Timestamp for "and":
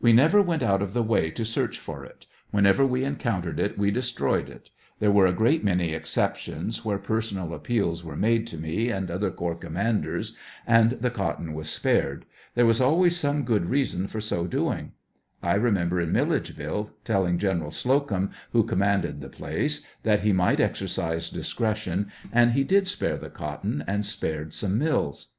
8.88-9.10, 10.66-10.92, 22.32-22.52, 23.86-24.06